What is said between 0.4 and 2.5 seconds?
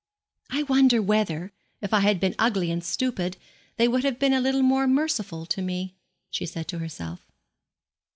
'I wonder whether, if I had been